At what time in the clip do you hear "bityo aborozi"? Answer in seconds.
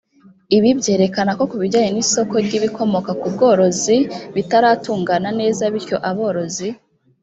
5.73-6.67